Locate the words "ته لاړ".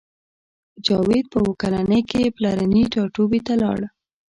3.47-3.79